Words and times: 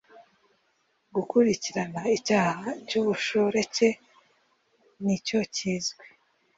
gukurikirana 1.15 2.01
icyaha 2.17 2.67
cy 2.87 2.95
ubushoreke 2.99 3.87
n 5.03 5.05
icyo 5.17 5.39
kizwi 5.53 6.05